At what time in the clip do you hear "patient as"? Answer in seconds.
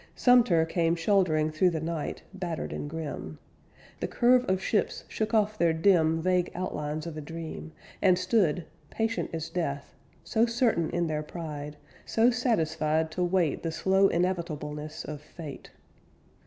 8.89-9.47